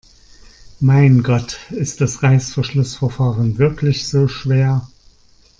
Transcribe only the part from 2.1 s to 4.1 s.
Reißverschlussverfahren wirklich